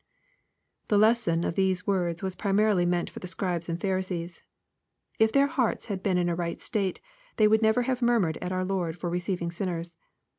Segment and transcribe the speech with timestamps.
[0.87, 4.41] The lesson of these words was primarily meant for the Scribes and Pharisees.
[5.19, 6.99] If their hearts had been in a right state,
[7.35, 9.95] they would never have murmured at our Lord for receiving sinners.